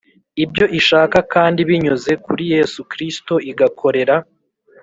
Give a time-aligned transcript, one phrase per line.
[0.43, 4.15] Ibyo ishaka kandi binyuze kuri yesu kristo igakorera